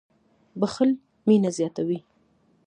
[0.59, 0.89] •بښل
[1.27, 1.99] مینه زیاتوي.